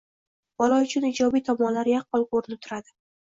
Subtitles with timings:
[0.61, 2.93] Bola uchun ijobiy tomonlari yaqqol ko‘rinib turadi: